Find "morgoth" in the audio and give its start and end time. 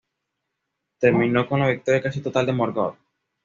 2.53-2.97